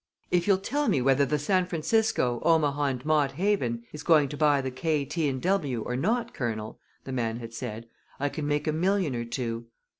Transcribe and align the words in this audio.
"If 0.31 0.47
you'll 0.47 0.57
tell 0.57 0.87
me 0.87 0.99
whether 0.99 1.27
the 1.27 1.37
San 1.37 1.67
Francisco, 1.67 2.41
Omaha 2.43 2.93
& 2.99 3.05
Mott 3.05 3.33
Haven 3.33 3.83
is 3.93 4.01
going 4.01 4.29
to 4.29 4.35
buy 4.35 4.59
the 4.59 4.71
K., 4.71 5.05
T. 5.05 5.31
& 5.31 5.31
W. 5.31 5.83
or 5.83 5.95
not, 5.95 6.33
Colonel," 6.33 6.79
the 7.03 7.11
man 7.11 7.37
had 7.37 7.53
said, 7.53 7.87
"I 8.19 8.27
can 8.27 8.47
make 8.47 8.65
a 8.65 8.73
million 8.73 9.13
or 9.15 9.25
two." 9.25 9.67